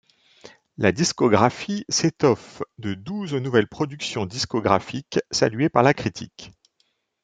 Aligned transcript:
La 0.79 0.91
discographie 0.91 1.85
s’étoffe 1.87 2.63
de 2.79 2.95
douze 2.95 3.35
nouvelles 3.35 3.67
productions 3.67 4.25
discographiques 4.25 5.19
saluées 5.29 5.69
par 5.69 5.83
la 5.83 5.93
critique. 5.93 6.49